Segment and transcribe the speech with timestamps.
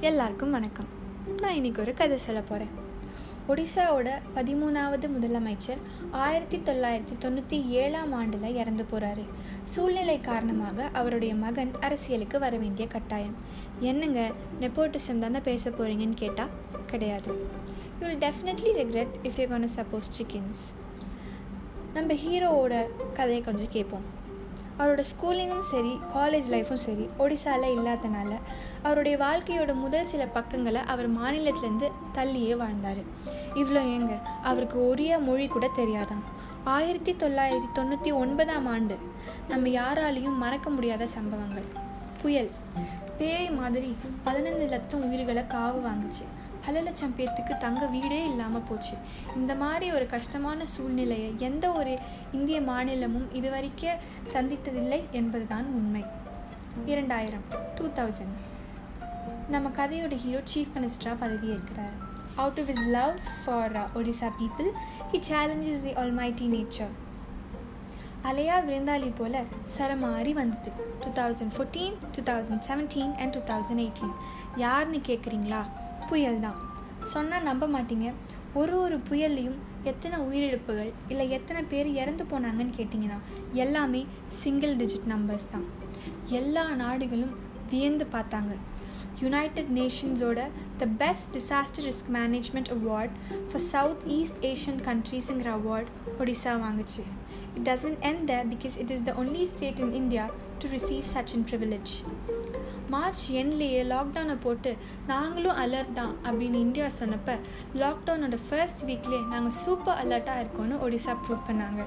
[0.00, 0.86] எல்லாருக்கும் வணக்கம்.
[1.40, 2.74] நான் இன்னைக்கு ஒரு கதை சொல்ல போகிறேன்
[3.48, 9.24] ஒடிசாவோட பதிமூணாவது முதலமைச்சர் ஆயிரத்தி தொள்ளாயிரத்தி தொண்ணூற்றி ஏழாம் ஆண்டில் இறந்து போகிறாரு
[9.62, 13.34] சூழ்நிலை காரணமாக அவருடைய மகன் அரசியலுக்கு வர வேண்டிய கட்டாயம்.
[13.80, 14.30] என்னங்க
[14.60, 16.54] நெப்போட்டிசம் தானே பேச போகிறீங்கன்னு கேட்டால்
[16.86, 17.28] கிடையாது.
[18.00, 20.62] You will definitely regret if you gone suppose chickens
[21.94, 24.06] நம்ம ஹீரோவோட கதையை கொஞ்சம் கேட்போம்
[24.78, 28.32] அவரோட ஸ்கூலிங்கும் சரி காலேஜ் லைஃப்பும் சரி ஒடிசாவில் இல்லாதனால
[28.82, 33.02] அவருடைய வாழ்க்கையோட முதல் சில பக்கங்களை அவர் மாநிலத்திலேருந்து தள்ளியே வாழ்ந்தார்.
[33.54, 36.24] இவ்வளோ ஏங்க அவருக்கு ஒரே மொழி கூட தெரியாதான்
[36.64, 38.96] ஆயிரத்தி தொள்ளாயிரத்தி தொண்ணூற்றி ஒன்பதாம் ஆண்டு
[39.48, 41.66] நம்ம யாராலையும் மறக்க முடியாத சம்பவங்கள்.
[42.22, 42.50] புயல்.
[43.18, 46.24] பேய் மாதிரி பதினைந்து லட்சம் உயிர்களை காவு வாங்குச்சு.
[46.68, 48.94] பல லட்சம் பேர்த்துக்கு தங்க வீடே இல்லாமல் போச்சு.
[49.36, 51.92] இந்த மாதிரி ஒரு கஷ்டமான சூழ்நிலையை எந்த ஒரு
[52.36, 56.02] இந்திய மாநிலமும் இதுவரைக்கும் சந்தித்ததில்லை என்பதுதான் உண்மை.
[56.92, 57.46] இரண்டாயிரம்
[57.78, 58.36] டூ தௌசண்ட்
[59.54, 61.96] நம்ம கதையோட ஹீரோ சீஃப் மினிஸ்டராக பதவியேற்கிறார்.
[62.42, 64.70] Out of is love for Odisha people
[65.12, 66.94] he challenges the almighty nature
[68.28, 69.44] அலையா விருந்தாளி போல
[69.78, 70.70] சரமாறி வந்தது.
[71.02, 74.16] Two thousand fourteen two thousand seventeen and two thousand eighteen
[74.66, 75.64] யாருன்னு கேட்குறீங்களா
[76.10, 76.58] புயல் தான்
[77.12, 78.08] சொன்னால் நம்ப மாட்டீங்க.
[78.60, 79.58] ஒரு ஒரு புயல்லையும்
[79.90, 83.18] எத்தனை உயிரிழப்புகள் இல்லை எத்தனை பேர் இறந்து போனாங்கன்னு கேட்டிங்கன்னா
[83.62, 84.00] எல்லாமே
[84.40, 85.66] சிங்கிள் டிஜிட் நம்பர்ஸ் தான்.
[86.40, 87.34] எல்லா நாடுகளும்
[87.70, 88.54] வியந்து பார்த்தாங்க.
[89.22, 90.40] United நேஷன்ஸோட
[90.80, 93.14] the best disaster risk management award
[93.48, 95.88] for south east Asian கண்ட்ரீஸுங்கிற award
[96.20, 97.02] Odisha வாங்குச்சு.
[97.56, 100.26] It doesn't end the because it is the only state in India
[100.62, 101.94] to receive such an privilege
[102.92, 104.70] March எண்ட்லேயே லாக்டவுனை போட்டு
[105.10, 107.34] நாங்களும் alert தான் அப்படின்னு India சொன்னப்போ
[107.82, 111.82] லாக்டவுனோட first வீக்லேயே நாங்கள் super அலர்ட்டாக இருக்கோன்னு Odisha prove பண்ணாங்க.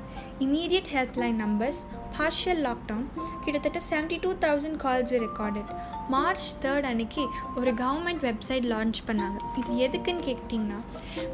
[0.45, 1.81] Immediate health line numbers
[2.17, 3.07] partial lockdown
[3.45, 5.71] கிட்டத்தட்ட seventy two thousand calls recorded
[6.15, 7.23] March third அன்னைக்கு
[7.59, 9.37] ஒரு கவர்மெண்ட் வெப்சைட் லான்ச் பண்ணாங்க.
[9.59, 10.79] இது எதுக்குன்னு கேட்டிங்கன்னா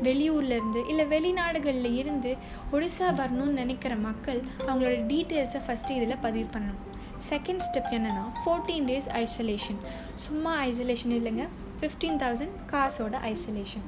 [0.08, 2.33] வெளியூர்லேருந்து இல்லை வெளிநாடுகளில் இருந்து
[2.76, 6.83] ஒடிசா வரணும்னு நினைக்கிற மக்கள் அவங்களோட டீட்டெயில்ஸை ஃபஸ்ட்டு இதில் பதிவு பண்ணணும்.
[7.30, 9.80] செகண்ட் ஸ்டெப் என்னென்னா ஃபோர்டீன் டேஸ் ஐசோலேஷன்
[10.26, 11.45] சும்மா ஐசோலேஷன் இல்லைங்க.
[11.80, 13.86] ஃபிஃப்டீன் தௌசண்ட் காசோட isolation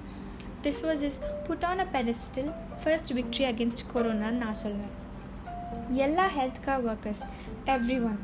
[0.62, 2.50] this was is put on a pedestal
[2.84, 4.96] first victory against கொரோனான்னு நான் சொல்லுவேன்
[6.06, 7.24] எல்லா health care workers
[7.76, 8.20] every one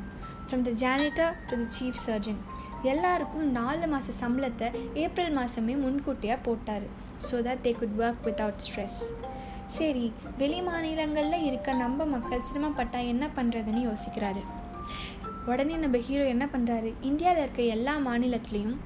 [0.48, 2.40] from the janitor to the chief surgeon
[2.82, 4.68] எல்லாருக்கும் நாலு மாத சம்பளத்தை
[5.04, 6.86] ஏப்ரல் மாதமே முன்கூட்டியாக போட்டார்
[7.28, 9.00] so that they could work without stress
[9.76, 14.42] சரி வெளி மாநிலங்களில் இருக்க நம்ம மக்கள் சிரமப்பட்டால் என்ன பண்ணுறதுன்னு யோசிக்கிறாரு.
[15.46, 18.76] உடனே நம்ம ஹீரோ என்ன பண்ணுறாரு இந்தியாவில் இருக்க எல்லா மாநிலத்துலேயும்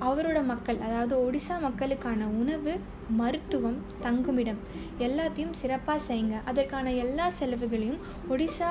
[0.00, 2.72] அவரோட மக்கள் அதாவது ஒடிசா மக்களுக்கான உணவு
[3.18, 4.60] மருத்துவம் தங்குமிடம்
[4.98, 6.36] எல்லாத்தையும் சிறப்பாக செய்யுங்க.
[6.44, 8.00] அதற்கான எல்லா செலவுகளையும்
[8.30, 8.70] ஒடிசா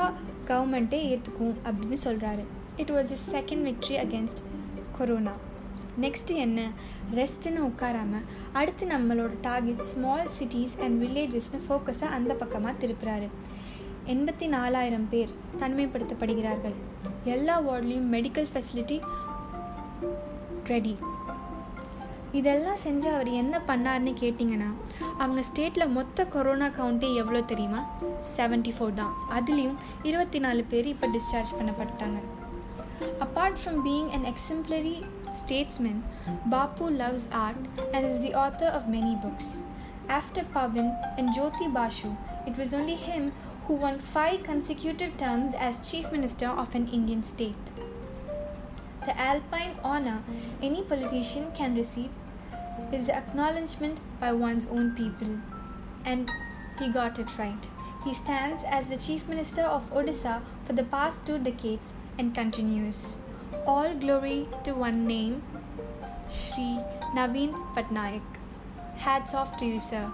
[0.50, 2.44] கவர்மெண்ட்டே ஏற்றுக்கும் அப்படின்னு சொல்கிறாரு
[2.76, 4.42] it was is second victory against
[4.98, 5.36] corona
[6.02, 6.60] next என்ன?
[7.16, 8.28] ரெஸ்ட்டுன்னு உட்காராமல்
[8.60, 13.28] அடுத்து நம்மளோட டார்கெட் ஸ்மால் சிட்டிஸ் அண்ட் வில்லேஜஸ்னு ஃபோக்கஸை அந்த பக்கமாக திருப்புறாரு.
[14.08, 15.30] எண்பத்தி நாலாயிரம் பேர்
[15.60, 16.76] தனிமைப்படுத்தப்படுகிறார்கள்.
[17.24, 19.02] எல்லா வார்ட்லேயும் மெடிக்கல் ஃபெசிலிட்டி
[20.68, 20.98] ரெடி
[22.32, 24.70] இதெல்லாம் செஞ்சு அவர் என்ன பண்ணார்னு கேட்டிங்கன்னா
[25.18, 27.82] அவங்க ஸ்டேட்டில் மொத்த கொரோனா கவுண்ட்டே எவ்வளோ தெரியுமா?
[28.38, 29.14] செவன்ட்டி ஃபோர் தான்.
[29.32, 32.20] அதுலேயும் இருபத்தி நாலு பேர் இப்போ discharge பண்ணப்பட்டாங்க
[33.26, 35.04] apart from being an exemplary
[35.40, 36.02] statesmen
[36.50, 39.64] Pappu loves art and is the author of many books
[40.10, 42.12] after Pawan and Jyoti Basu
[42.46, 43.32] it was only him
[43.71, 47.71] who won five consecutive terms as Chief Minister of an Indian state.
[49.05, 50.23] The alpine honor
[50.63, 52.11] any politician can receive
[52.93, 55.39] is the acknowledgement by one's own people.
[56.05, 56.31] And
[56.79, 57.69] he got it right.
[58.05, 63.19] He stands as the Chief Minister of Odisha for the past two decades and continues.
[63.67, 65.43] All glory to one name,
[66.29, 66.79] Shri
[67.15, 68.23] Naveen Patnaik.
[69.05, 70.11] Hats off to you sir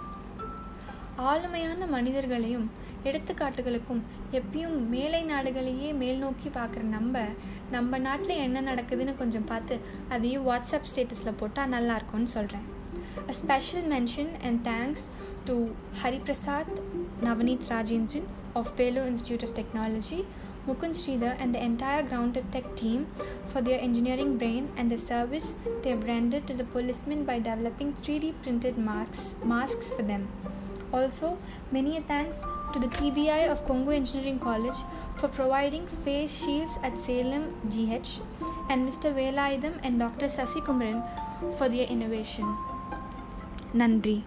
[1.30, 2.66] ஆளுமையான மனிதர்களையும்
[3.09, 4.01] எடுத்துக்காட்டுகளுக்கும்
[4.31, 7.23] எப்பயும் மேலை நாடுகளையே மேல் நோக்கி பார்க்குற நம்ம
[7.71, 9.77] நம்ம நாட்டில் என்ன நடக்குதுன்னு கொஞ்சம் பார்த்து
[10.15, 12.65] அதையும் வாட்ஸ்அப் ஸ்டேட்டஸில் போட்டால் நல்லாயிருக்கும்னு சொல்கிறேன்
[13.27, 15.05] a special mention and thanks
[15.49, 15.55] to
[16.03, 16.73] Hariprasad
[17.27, 20.19] Navaneeth Rajendran of Vellore Institute of Technology
[20.67, 23.07] Mukund Sridhar and the entire Grounded Tech team
[23.45, 27.93] for their engineering brain and the service they have rendered to the policemen by developing
[27.93, 30.27] 3D printed masks, masks for them.
[30.91, 31.37] Also,
[31.71, 32.39] many thanks
[32.77, 34.77] to the TBI of Congo Engineering College
[35.15, 38.21] for providing face shields at Salem GH
[38.69, 39.13] and Mr.
[39.17, 40.27] Velaidam and Dr.
[40.27, 41.01] Sasi Kumran
[41.57, 42.45] for their innovation.
[43.73, 44.21] Nandri.